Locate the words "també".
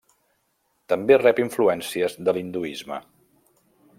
0.93-1.17